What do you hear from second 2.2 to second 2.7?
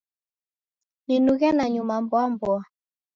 mboa